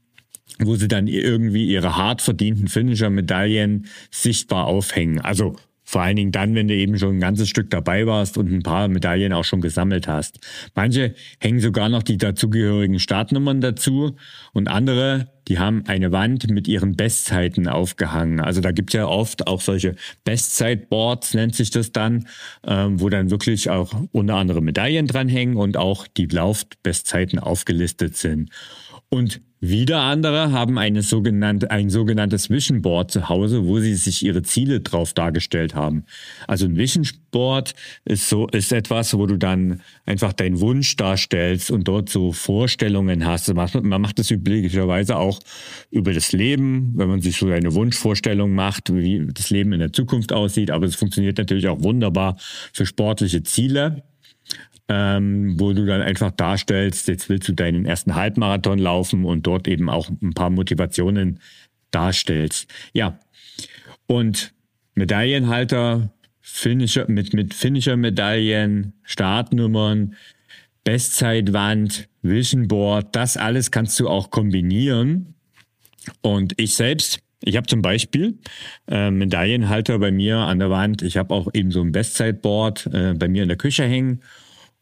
wo 0.59 0.75
sie 0.75 0.87
dann 0.87 1.07
irgendwie 1.07 1.67
ihre 1.67 1.97
hart 1.97 2.21
verdienten 2.21 2.67
Finisher-Medaillen 2.67 3.87
sichtbar 4.11 4.65
aufhängen. 4.65 5.19
Also 5.21 5.55
Vor 5.85 6.01
allen 6.01 6.15
Dingen 6.15 6.31
dann, 6.31 6.55
wenn 6.55 6.69
du 6.69 6.73
eben 6.73 6.97
schon 6.97 7.17
ein 7.17 7.19
ganzes 7.19 7.49
Stück 7.49 7.69
dabei 7.69 8.07
warst 8.07 8.37
und 8.37 8.51
ein 8.51 8.63
paar 8.63 8.87
Medaillen 8.87 9.33
auch 9.33 9.43
schon 9.43 9.59
gesammelt 9.61 10.07
hast. 10.07 10.39
Manche 10.75 11.13
hängen 11.39 11.59
sogar 11.59 11.89
noch 11.89 12.03
die 12.03 12.17
dazugehörigen 12.17 12.99
Startnummern 12.99 13.59
dazu 13.59 14.15
und 14.53 14.69
andere, 14.69 15.27
die 15.49 15.59
haben 15.59 15.83
eine 15.87 16.13
Wand 16.13 16.49
mit 16.49 16.69
ihren 16.69 16.95
Bestzeiten 16.95 17.67
aufgehangen. 17.67 18.39
Also 18.39 18.61
da 18.61 18.71
gibt 18.71 18.91
es 18.91 18.97
ja 18.97 19.07
oft 19.07 19.45
auch 19.45 19.59
solche 19.59 19.95
Bestzeitboards, 20.23 21.33
nennt 21.33 21.53
sich 21.53 21.69
das 21.69 21.91
dann, 21.91 22.27
ähm, 22.65 23.01
wo 23.01 23.09
dann 23.09 23.29
wirklich 23.29 23.69
auch 23.69 23.93
unter 24.13 24.35
anderem 24.35 24.63
Medaillen 24.63 25.05
dranhängen 25.05 25.57
und 25.57 25.75
auch 25.75 26.07
die 26.07 26.27
Laufbestzeiten 26.27 27.39
aufgelistet 27.39 28.15
sind. 28.15 28.49
Und 29.13 29.41
wieder 29.59 30.01
andere 30.01 30.51
haben 30.51 30.79
eine 30.79 31.03
sogenannte, 31.03 31.69
ein 31.69 31.91
sogenanntes 31.91 32.49
Vision 32.49 32.81
Board 32.81 33.11
zu 33.11 33.29
Hause, 33.29 33.67
wo 33.67 33.79
sie 33.79 33.93
sich 33.93 34.25
ihre 34.25 34.41
Ziele 34.41 34.81
drauf 34.81 35.13
dargestellt 35.13 35.75
haben. 35.75 36.05
Also 36.47 36.65
ein 36.65 36.77
Vision 36.77 37.07
Board 37.29 37.75
ist 38.05 38.27
so, 38.27 38.47
ist 38.47 38.71
etwas, 38.73 39.15
wo 39.15 39.27
du 39.27 39.37
dann 39.37 39.81
einfach 40.07 40.33
deinen 40.33 40.59
Wunsch 40.61 40.95
darstellst 40.95 41.69
und 41.69 41.87
dort 41.87 42.09
so 42.09 42.31
Vorstellungen 42.31 43.23
hast. 43.23 43.53
Man 43.53 44.01
macht 44.01 44.17
das 44.17 44.31
üblicherweise 44.31 45.15
auch 45.17 45.39
über 45.91 46.11
das 46.11 46.31
Leben, 46.31 46.93
wenn 46.95 47.09
man 47.09 47.21
sich 47.21 47.37
so 47.37 47.45
eine 47.49 47.75
Wunschvorstellung 47.75 48.55
macht, 48.55 48.91
wie 48.91 49.27
das 49.31 49.51
Leben 49.51 49.73
in 49.73 49.79
der 49.79 49.93
Zukunft 49.93 50.33
aussieht. 50.33 50.71
Aber 50.71 50.87
es 50.87 50.95
funktioniert 50.95 51.37
natürlich 51.37 51.67
auch 51.67 51.83
wunderbar 51.83 52.37
für 52.73 52.87
sportliche 52.87 53.43
Ziele 53.43 54.01
ähm, 54.89 55.59
wo 55.59 55.73
du 55.73 55.85
dann 55.85 56.01
einfach 56.01 56.31
darstellst, 56.31 57.07
jetzt 57.07 57.29
willst 57.29 57.47
du 57.47 57.53
deinen 57.53 57.85
ersten 57.85 58.15
Halbmarathon 58.15 58.79
laufen 58.79 59.25
und 59.25 59.47
dort 59.47 59.67
eben 59.67 59.89
auch 59.89 60.09
ein 60.09 60.33
paar 60.33 60.49
Motivationen 60.49 61.39
darstellst. 61.91 62.67
Ja, 62.93 63.19
und 64.07 64.53
Medaillenhalter, 64.95 66.11
Finisher, 66.41 67.09
mit, 67.09 67.33
mit 67.33 67.53
Finisher-Medaillen, 67.53 68.93
Startnummern, 69.03 70.15
Bestzeitwand, 70.83 72.09
Vision 72.21 72.67
Board, 72.67 73.15
das 73.15 73.37
alles 73.37 73.71
kannst 73.71 73.99
du 73.99 74.09
auch 74.09 74.29
kombinieren. 74.29 75.35
Und 76.21 76.53
ich 76.57 76.75
selbst, 76.75 77.19
ich 77.41 77.55
habe 77.55 77.67
zum 77.67 77.81
Beispiel 77.81 78.37
äh, 78.89 79.09
Medaillenhalter 79.09 79.97
bei 79.99 80.11
mir 80.11 80.39
an 80.39 80.59
der 80.59 80.69
Wand. 80.69 81.01
Ich 81.01 81.15
habe 81.15 81.33
auch 81.33 81.47
eben 81.53 81.71
so 81.71 81.81
ein 81.81 81.93
Bestzeitboard 81.93 82.87
äh, 82.87 83.13
bei 83.13 83.29
mir 83.29 83.43
in 83.43 83.49
der 83.49 83.57
Küche 83.57 83.85
hängen 83.85 84.21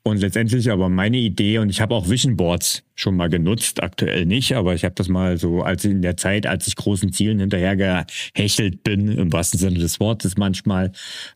und 0.03 0.17
letztendlich 0.19 0.71
aber 0.71 0.89
meine 0.89 1.17
Idee, 1.17 1.59
und 1.59 1.69
ich 1.69 1.79
habe 1.79 1.93
auch 1.93 2.09
Vision 2.09 2.35
Boards 2.35 2.83
schon 2.95 3.15
mal 3.15 3.29
genutzt, 3.29 3.83
aktuell 3.83 4.25
nicht, 4.25 4.55
aber 4.55 4.73
ich 4.73 4.83
habe 4.83 4.95
das 4.95 5.09
mal 5.09 5.37
so, 5.37 5.61
als 5.61 5.85
in 5.85 6.01
der 6.01 6.17
Zeit, 6.17 6.47
als 6.47 6.67
ich 6.67 6.75
großen 6.75 7.13
Zielen 7.13 7.39
hinterhergehechelt 7.39 8.83
bin, 8.83 9.11
im 9.11 9.31
wahrsten 9.31 9.59
Sinne 9.59 9.79
des 9.79 9.99
Wortes 9.99 10.37
manchmal, 10.37 10.91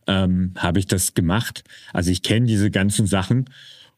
ähm, 0.07 0.53
habe 0.57 0.79
ich 0.79 0.87
das 0.87 1.13
gemacht. 1.13 1.63
Also 1.93 2.09
ich 2.09 2.23
kenne 2.23 2.47
diese 2.47 2.71
ganzen 2.71 3.05
Sachen. 3.05 3.45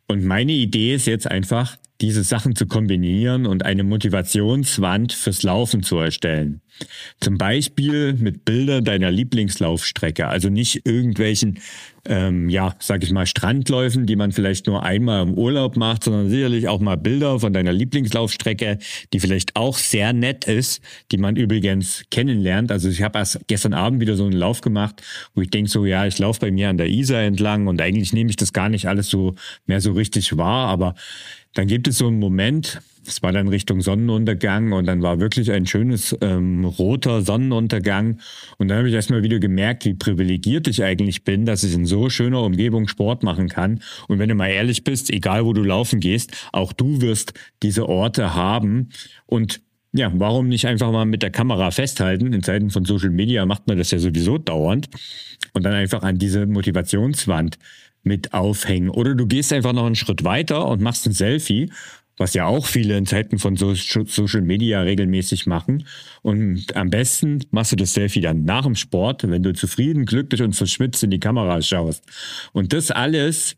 Und 0.07 0.23
meine 0.23 0.53
Idee 0.53 0.95
ist 0.95 1.07
jetzt 1.07 1.29
einfach, 1.29 1.77
diese 2.01 2.23
Sachen 2.23 2.55
zu 2.55 2.67
kombinieren 2.67 3.45
und 3.45 3.65
eine 3.65 3.83
Motivationswand 3.83 5.13
fürs 5.13 5.43
Laufen 5.43 5.83
zu 5.83 5.97
erstellen. 5.97 6.61
Zum 7.19 7.39
Beispiel 7.39 8.13
mit 8.13 8.45
Bildern 8.45 8.83
deiner 8.83 9.09
Lieblingslaufstrecke, 9.09 10.27
also 10.27 10.49
nicht 10.49 10.85
irgendwelchen, 10.85 11.59
ähm, 12.05 12.49
ja, 12.49 12.75
sag 12.79 13.03
ich 13.03 13.11
mal, 13.11 13.25
Strandläufen, 13.25 14.05
die 14.05 14.15
man 14.15 14.31
vielleicht 14.31 14.67
nur 14.67 14.83
einmal 14.83 15.23
im 15.23 15.33
Urlaub 15.33 15.75
macht, 15.75 16.03
sondern 16.03 16.29
sicherlich 16.29 16.67
auch 16.67 16.79
mal 16.79 16.95
Bilder 16.95 17.39
von 17.39 17.51
deiner 17.51 17.73
Lieblingslaufstrecke, 17.73 18.77
die 19.11 19.19
vielleicht 19.19 19.55
auch 19.55 19.75
sehr 19.75 20.13
nett 20.13 20.45
ist, 20.45 20.83
die 21.11 21.17
man 21.17 21.35
übrigens 21.35 22.03
kennenlernt. 22.11 22.71
Also 22.71 22.89
ich 22.89 23.01
habe 23.01 23.17
erst 23.17 23.39
gestern 23.47 23.73
Abend 23.73 23.99
wieder 23.99 24.15
so 24.15 24.25
einen 24.25 24.33
Lauf 24.33 24.61
gemacht, 24.61 25.01
wo 25.33 25.41
ich 25.41 25.49
denke 25.49 25.71
so, 25.71 25.83
ja, 25.85 26.05
ich 26.05 26.19
laufe 26.19 26.41
bei 26.41 26.51
mir 26.51 26.69
an 26.69 26.77
der 26.77 26.89
Isar 26.89 27.23
entlang 27.23 27.65
und 27.65 27.81
eigentlich 27.81 28.13
nehme 28.13 28.29
ich 28.29 28.35
das 28.35 28.53
gar 28.53 28.69
nicht 28.69 28.87
alles 28.87 29.09
so 29.09 29.33
mehr 29.65 29.81
so 29.81 29.93
richtig 29.93 30.37
wahr, 30.37 30.67
aber 30.67 30.93
dann 31.53 31.67
gibt 31.67 31.87
es 31.87 31.97
so 31.97 32.07
einen 32.07 32.19
Moment, 32.19 32.81
es 33.07 33.23
war 33.23 33.31
dann 33.31 33.47
Richtung 33.47 33.81
Sonnenuntergang 33.81 34.73
und 34.73 34.85
dann 34.85 35.01
war 35.01 35.19
wirklich 35.19 35.51
ein 35.51 35.65
schönes 35.65 36.15
ähm, 36.21 36.65
roter 36.65 37.21
Sonnenuntergang. 37.21 38.19
Und 38.57 38.67
dann 38.67 38.79
habe 38.79 38.89
ich 38.89 38.93
erstmal 38.93 39.23
wieder 39.23 39.39
gemerkt, 39.39 39.85
wie 39.85 39.93
privilegiert 39.93 40.67
ich 40.67 40.83
eigentlich 40.83 41.23
bin, 41.23 41.45
dass 41.45 41.63
ich 41.63 41.73
in 41.73 41.85
so 41.85 42.09
schöner 42.09 42.43
Umgebung 42.43 42.87
Sport 42.87 43.23
machen 43.23 43.47
kann. 43.47 43.81
Und 44.07 44.19
wenn 44.19 44.29
du 44.29 44.35
mal 44.35 44.49
ehrlich 44.49 44.83
bist, 44.83 45.09
egal 45.09 45.45
wo 45.45 45.53
du 45.53 45.63
laufen 45.63 45.99
gehst, 45.99 46.49
auch 46.51 46.73
du 46.73 47.01
wirst 47.01 47.33
diese 47.63 47.87
Orte 47.87 48.35
haben. 48.35 48.89
Und 49.25 49.61
ja, 49.93 50.11
warum 50.13 50.49
nicht 50.49 50.67
einfach 50.67 50.91
mal 50.91 51.05
mit 51.05 51.23
der 51.23 51.31
Kamera 51.31 51.71
festhalten? 51.71 52.33
In 52.33 52.43
Zeiten 52.43 52.69
von 52.69 52.85
Social 52.85 53.09
Media 53.09 53.45
macht 53.45 53.67
man 53.67 53.77
das 53.77 53.91
ja 53.91 53.99
sowieso 53.99 54.37
dauernd. 54.37 54.89
Und 55.53 55.63
dann 55.63 55.73
einfach 55.73 56.03
an 56.03 56.17
diese 56.17 56.45
Motivationswand 56.45 57.57
mit 58.07 58.33
aufhängen. 58.33 58.89
Oder 58.89 59.15
du 59.15 59.27
gehst 59.27 59.53
einfach 59.53 59.73
noch 59.73 59.85
einen 59.85 59.95
Schritt 59.95 60.23
weiter 60.23 60.67
und 60.67 60.81
machst 60.81 61.05
ein 61.05 61.13
Selfie 61.13 61.69
was 62.17 62.33
ja 62.33 62.45
auch 62.45 62.65
viele 62.65 62.97
in 62.97 63.05
Zeiten 63.05 63.37
von 63.37 63.55
Social 63.55 64.41
Media 64.41 64.81
regelmäßig 64.81 65.45
machen. 65.45 65.85
Und 66.23 66.75
am 66.75 66.89
besten 66.89 67.43
machst 67.51 67.71
du 67.71 67.75
das 67.75 67.93
Selfie 67.93 68.21
dann 68.21 68.43
nach 68.43 68.63
dem 68.63 68.75
Sport, 68.75 69.29
wenn 69.29 69.43
du 69.43 69.53
zufrieden, 69.53 70.05
glücklich 70.05 70.41
und 70.41 70.53
verschwitzt 70.53 71.03
in 71.03 71.11
die 71.11 71.19
Kamera 71.19 71.61
schaust. 71.61 72.03
Und 72.53 72.73
das 72.73 72.91
alles 72.91 73.55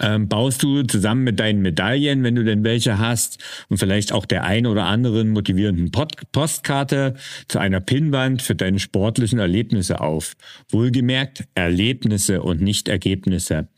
ähm, 0.00 0.28
baust 0.28 0.62
du 0.62 0.82
zusammen 0.82 1.24
mit 1.24 1.40
deinen 1.40 1.62
Medaillen, 1.62 2.22
wenn 2.22 2.34
du 2.34 2.44
denn 2.44 2.64
welche 2.64 2.98
hast, 2.98 3.38
und 3.68 3.78
vielleicht 3.78 4.12
auch 4.12 4.26
der 4.26 4.44
ein 4.44 4.66
oder 4.66 4.84
anderen 4.84 5.30
motivierenden 5.30 5.90
Pod 5.90 6.12
Postkarte 6.32 7.14
zu 7.48 7.58
einer 7.58 7.80
Pinnwand 7.80 8.42
für 8.42 8.54
deine 8.54 8.78
sportlichen 8.78 9.38
Erlebnisse 9.38 10.00
auf. 10.00 10.34
Wohlgemerkt 10.70 11.44
Erlebnisse 11.54 12.42
und 12.42 12.60
nicht 12.60 12.88
Ergebnisse. 12.88 13.68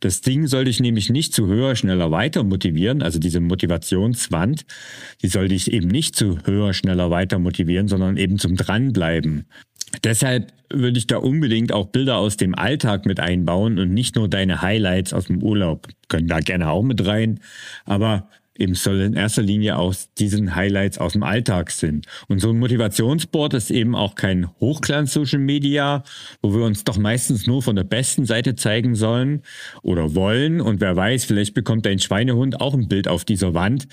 Das 0.00 0.20
Ding 0.20 0.46
soll 0.46 0.64
dich 0.64 0.80
nämlich 0.80 1.10
nicht 1.10 1.34
zu 1.34 1.46
höher, 1.46 1.76
schneller, 1.76 2.10
weiter 2.10 2.44
motivieren, 2.44 3.02
also 3.02 3.18
diese 3.18 3.40
Motivationswand, 3.40 4.64
die 5.22 5.28
soll 5.28 5.48
dich 5.48 5.72
eben 5.72 5.88
nicht 5.88 6.16
zu 6.16 6.38
höher, 6.44 6.72
schneller, 6.72 7.10
weiter 7.10 7.38
motivieren, 7.38 7.88
sondern 7.88 8.16
eben 8.16 8.38
zum 8.38 8.56
Dranbleiben. 8.56 9.46
Deshalb 10.04 10.52
würde 10.70 10.98
ich 10.98 11.06
da 11.06 11.18
unbedingt 11.18 11.72
auch 11.72 11.86
Bilder 11.86 12.16
aus 12.16 12.36
dem 12.36 12.54
Alltag 12.54 13.06
mit 13.06 13.20
einbauen 13.20 13.78
und 13.78 13.94
nicht 13.94 14.16
nur 14.16 14.28
deine 14.28 14.62
Highlights 14.62 15.12
aus 15.12 15.26
dem 15.26 15.42
Urlaub. 15.42 15.88
Können 16.08 16.28
da 16.28 16.40
gerne 16.40 16.70
auch 16.70 16.82
mit 16.82 17.06
rein, 17.06 17.40
aber 17.84 18.28
eben 18.58 18.74
soll 18.74 19.00
in 19.00 19.14
erster 19.14 19.42
Linie 19.42 19.76
aus 19.76 20.12
diesen 20.14 20.54
Highlights 20.54 20.98
aus 20.98 21.12
dem 21.12 21.22
Alltag 21.22 21.70
sind. 21.70 22.06
Und 22.28 22.40
so 22.40 22.50
ein 22.50 22.58
Motivationsboard 22.58 23.54
ist 23.54 23.70
eben 23.70 23.94
auch 23.94 24.14
kein 24.14 24.48
Hochglanz-Social 24.60 25.40
Media, 25.40 26.02
wo 26.42 26.54
wir 26.54 26.64
uns 26.64 26.84
doch 26.84 26.98
meistens 26.98 27.46
nur 27.46 27.62
von 27.62 27.76
der 27.76 27.84
besten 27.84 28.24
Seite 28.24 28.56
zeigen 28.56 28.94
sollen 28.94 29.42
oder 29.82 30.14
wollen. 30.14 30.60
Und 30.60 30.80
wer 30.80 30.96
weiß, 30.96 31.24
vielleicht 31.24 31.54
bekommt 31.54 31.86
dein 31.86 31.98
Schweinehund 31.98 32.60
auch 32.60 32.74
ein 32.74 32.88
Bild 32.88 33.08
auf 33.08 33.24
dieser 33.24 33.54
Wand 33.54 33.88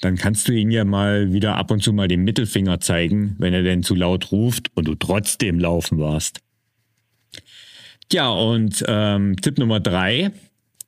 dann 0.00 0.16
kannst 0.16 0.48
du 0.48 0.52
ihn 0.52 0.70
ja 0.70 0.84
mal 0.84 1.32
wieder 1.32 1.56
ab 1.56 1.70
und 1.70 1.82
zu 1.82 1.92
mal 1.92 2.08
den 2.08 2.22
Mittelfinger 2.22 2.80
zeigen, 2.80 3.34
wenn 3.38 3.52
er 3.52 3.62
denn 3.62 3.82
zu 3.82 3.94
laut 3.94 4.30
ruft 4.30 4.70
und 4.74 4.86
du 4.86 4.94
trotzdem 4.94 5.58
laufen 5.58 5.98
warst. 5.98 6.40
Ja, 8.12 8.30
und 8.30 8.84
ähm, 8.86 9.36
Tipp 9.40 9.58
Nummer 9.58 9.80
drei, 9.80 10.30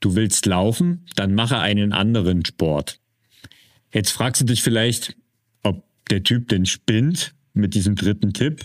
du 0.01 0.15
willst 0.15 0.47
laufen, 0.47 1.07
dann 1.17 1.35
mache 1.35 1.59
einen 1.59 1.93
anderen 1.93 2.45
Sport. 2.45 3.00
Jetzt 3.93 4.11
fragst 4.11 4.41
du 4.41 4.47
dich 4.47 4.63
vielleicht, 4.63 5.17
ob 5.63 5.85
der 6.11 6.23
Typ 6.23 6.49
denn 6.49 6.67
spinnt 6.67 7.35
mit 7.55 7.75
diesem 7.75 7.97
dritten 7.97 8.33
Tipp. 8.33 8.65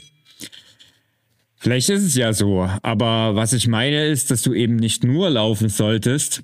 Vielleicht 1.58 1.90
ist 1.90 2.04
es 2.04 2.16
ja 2.16 2.32
so, 2.32 2.70
aber 2.84 3.36
was 3.36 3.54
ich 3.54 3.68
meine 3.68 4.06
ist, 4.06 4.30
dass 4.30 4.44
du 4.44 4.54
eben 4.54 4.76
nicht 4.76 5.04
nur 5.04 5.30
laufen 5.32 5.70
solltest, 5.70 6.44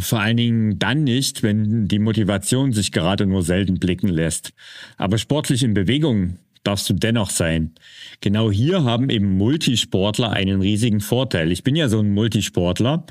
vor 0.00 0.20
allen 0.20 0.36
Dingen 0.36 0.78
dann 0.78 1.04
nicht, 1.04 1.42
wenn 1.42 1.86
die 1.88 1.98
Motivation 1.98 2.72
sich 2.72 2.90
gerade 2.90 3.26
nur 3.26 3.42
selten 3.42 3.78
blicken 3.78 4.08
lässt. 4.08 4.52
Aber 4.96 5.18
sportlich 5.18 5.62
in 5.62 5.74
Bewegung 5.74 6.38
darfst 6.64 6.88
du 6.90 6.94
dennoch 6.94 7.30
sein. 7.30 7.72
Genau 8.20 8.50
hier 8.50 8.82
haben 8.82 9.10
eben 9.10 9.36
Multisportler 9.36 10.30
einen 10.30 10.60
riesigen 10.60 11.00
Vorteil. 11.00 11.52
Ich 11.52 11.62
bin 11.62 11.76
ja 11.76 11.88
so 11.88 12.00
ein 12.00 12.12
Multisportler. 12.12 13.06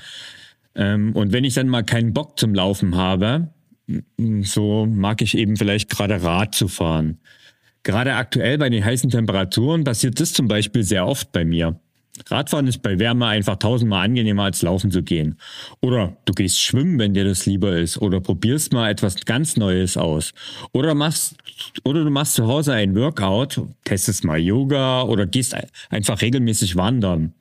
Ähm, 0.75 1.15
und 1.15 1.31
wenn 1.31 1.43
ich 1.43 1.53
dann 1.53 1.69
mal 1.69 1.83
keinen 1.83 2.13
Bock 2.13 2.37
zum 2.37 2.53
Laufen 2.53 2.95
habe, 2.95 3.49
so 4.41 4.85
mag 4.85 5.21
ich 5.21 5.37
eben 5.37 5.55
vielleicht 5.55 5.89
gerade 5.89 6.21
Rad 6.21 6.55
zu 6.55 6.67
fahren. 6.67 7.19
Gerade 7.83 8.15
aktuell 8.15 8.57
bei 8.57 8.69
den 8.69 8.83
heißen 8.83 9.09
Temperaturen 9.09 9.83
passiert 9.83 10.19
das 10.19 10.33
zum 10.33 10.47
Beispiel 10.47 10.83
sehr 10.83 11.07
oft 11.07 11.31
bei 11.31 11.45
mir. 11.45 11.79
Radfahren 12.25 12.67
ist 12.67 12.81
bei 12.81 12.99
Wärme 12.99 13.27
einfach 13.27 13.57
tausendmal 13.57 14.05
angenehmer 14.05 14.43
als 14.43 14.61
laufen 14.61 14.91
zu 14.91 15.03
gehen. 15.03 15.37
Oder 15.81 16.17
du 16.25 16.33
gehst 16.33 16.59
schwimmen, 16.59 16.99
wenn 16.99 17.13
dir 17.13 17.23
das 17.23 17.45
lieber 17.45 17.77
ist. 17.77 17.97
Oder 17.99 18.19
probierst 18.21 18.73
mal 18.73 18.89
etwas 18.89 19.23
ganz 19.25 19.55
Neues 19.55 19.97
aus. 19.97 20.33
Oder 20.71 20.95
machst, 20.95 21.35
oder 21.83 22.03
du 22.03 22.09
machst 22.09 22.33
zu 22.33 22.47
Hause 22.47 22.73
ein 22.73 22.95
Workout, 22.95 23.61
testest 23.83 24.23
mal 24.23 24.39
Yoga 24.39 25.03
oder 25.03 25.25
gehst 25.25 25.55
einfach 25.89 26.21
regelmäßig 26.21 26.75
wandern. 26.75 27.33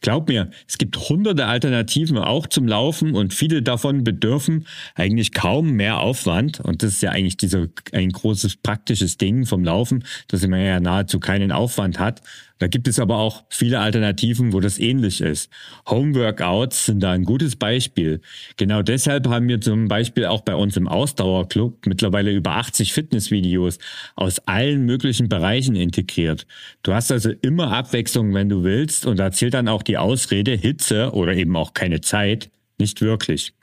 Glaub 0.00 0.28
mir, 0.28 0.50
es 0.66 0.78
gibt 0.78 0.96
hunderte 1.08 1.46
Alternativen 1.46 2.18
auch 2.18 2.46
zum 2.46 2.66
Laufen 2.68 3.14
und 3.14 3.32
viele 3.32 3.62
davon 3.62 4.04
bedürfen 4.04 4.66
eigentlich 4.94 5.32
kaum 5.32 5.72
mehr 5.72 6.00
Aufwand. 6.00 6.60
Und 6.60 6.82
das 6.82 6.92
ist 6.92 7.02
ja 7.02 7.10
eigentlich 7.10 7.36
dieser, 7.36 7.66
ein 7.92 8.10
großes 8.10 8.56
praktisches 8.56 9.16
Ding 9.16 9.46
vom 9.46 9.64
Laufen, 9.64 10.04
dass 10.28 10.46
man 10.46 10.60
ja 10.60 10.80
nahezu 10.80 11.20
keinen 11.20 11.52
Aufwand 11.52 11.98
hat. 11.98 12.22
Da 12.58 12.66
gibt 12.66 12.88
es 12.88 12.98
aber 12.98 13.18
auch 13.18 13.44
viele 13.48 13.78
Alternativen, 13.78 14.52
wo 14.52 14.60
das 14.60 14.78
ähnlich 14.78 15.20
ist. 15.20 15.50
Homeworkouts 15.88 16.86
sind 16.86 17.00
da 17.00 17.12
ein 17.12 17.24
gutes 17.24 17.56
Beispiel. 17.56 18.20
Genau 18.56 18.82
deshalb 18.82 19.28
haben 19.28 19.48
wir 19.48 19.60
zum 19.60 19.86
Beispiel 19.86 20.26
auch 20.26 20.40
bei 20.40 20.54
uns 20.54 20.76
im 20.76 20.88
Ausdauerclub 20.88 21.86
mittlerweile 21.86 22.32
über 22.32 22.56
80 22.56 22.92
Fitnessvideos 22.92 23.78
aus 24.16 24.40
allen 24.40 24.84
möglichen 24.84 25.28
Bereichen 25.28 25.76
integriert. 25.76 26.46
Du 26.82 26.92
hast 26.92 27.12
also 27.12 27.30
immer 27.42 27.70
Abwechslung, 27.72 28.34
wenn 28.34 28.48
du 28.48 28.64
willst, 28.64 29.06
und 29.06 29.18
da 29.18 29.30
zählt 29.48 29.54
dann 29.54 29.68
auch 29.68 29.82
die 29.82 29.96
Ausrede 29.96 30.52
Hitze 30.52 31.12
oder 31.12 31.34
eben 31.34 31.56
auch 31.56 31.72
keine 31.72 32.02
Zeit 32.02 32.50
nicht 32.78 33.00
wirklich. 33.00 33.54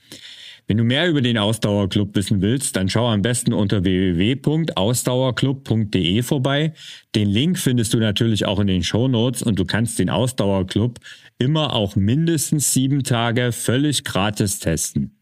Wenn 0.68 0.77
du 0.77 0.84
mehr 0.84 1.08
über 1.08 1.22
den 1.22 1.38
Ausdauerclub 1.38 2.15
wissen 2.15 2.42
willst, 2.42 2.75
dann 2.75 2.89
schau 2.89 3.08
am 3.08 3.22
besten 3.22 3.54
unter 3.54 3.84
www.ausdauerclub.de 3.84 6.24
vorbei. 6.24 6.74
Den 7.13 7.30
Link 7.30 7.60
findest 7.60 7.94
du 7.94 8.00
natürlich 8.00 8.48
auch 8.48 8.60
in 8.60 8.65
den 8.65 8.82
Show 8.82 9.08
Notes 9.08 9.44
und 9.44 9.60
du 9.60 9.65
kannst 9.65 10.00
den 10.00 10.10
Ausdauerclub 10.10 11.00
immer 11.38 11.74
auch 11.74 11.96
mindestens 11.96 12.74
sieben 12.74 13.04
Tage 13.04 13.51
völlig 13.51 14.04
gratis 14.04 14.58
testen. 14.58 15.15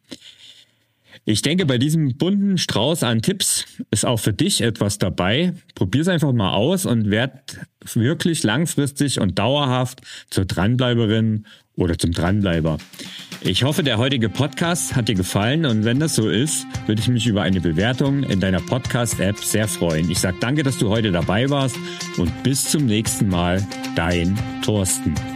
Ich 1.26 1.42
denke, 1.42 1.66
bei 1.66 1.78
diesem 1.78 2.18
bunten 2.18 2.58
Strauß 2.58 3.04
an 3.04 3.22
Tipps 3.22 3.66
ist 3.92 4.06
auch 4.06 4.20
für 4.20 4.34
dich 4.34 4.62
etwas 4.62 4.98
dabei. 4.98 5.54
Probier's 5.74 6.10
einfach 6.10 6.34
mal 6.34 6.54
aus 6.54 6.86
und 6.86 7.10
werd 7.10 7.60
wirklich 7.94 8.44
langfristig 8.44 9.22
und 9.22 9.40
dauerhaft 9.40 10.02
zur 10.30 10.44
Dranbleiberin 10.44 11.46
oder 11.76 11.98
zum 11.98 12.12
Dranbleiber. 12.12 12.78
Ich 13.42 13.64
hoffe, 13.64 13.84
der 13.84 13.98
heutige 13.98 14.30
Podcast 14.30 14.96
hat 14.96 15.08
dir 15.08 15.16
gefallen 15.16 15.66
und 15.66 15.86
wenn 15.86 16.00
das 16.00 16.16
so 16.16 16.30
ist, 16.30 16.66
würde 16.88 17.02
ich 17.02 17.08
mich 17.08 17.26
über 17.26 17.42
eine 17.42 17.62
Bewertung 17.62 18.24
in 18.24 18.40
deiner 18.40 18.62
Podcast-App 18.62 19.38
sehr 19.38 19.68
freuen. 19.68 20.10
Ich 20.10 20.20
sage 20.20 20.38
danke, 20.40 20.64
dass 20.64 20.78
du 20.78 20.90
heute 20.90 21.12
dabei 21.12 21.50
warst 21.50 21.78
und 22.18 22.44
bis 22.44 22.70
zum 22.70 22.86
nächsten 22.86 23.30
Mal, 23.30 23.66
dein 23.96 24.38
Thorsten. 24.62 25.33